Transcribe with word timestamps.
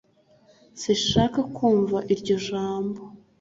sinshaka 0.81 1.39
kumva 1.55 1.97
iryo 2.13 2.35
jambo 2.47 3.01